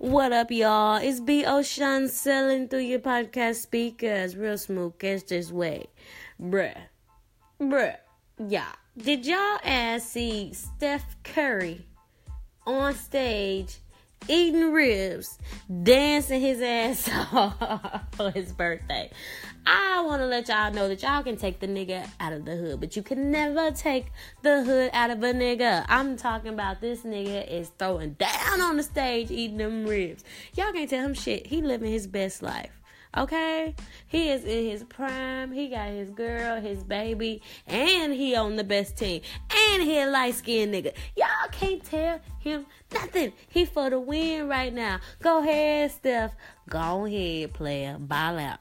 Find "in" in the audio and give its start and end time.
34.44-34.66